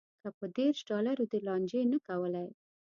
[0.21, 2.47] که په دېرش ډالرو دې لانجې نه کولی.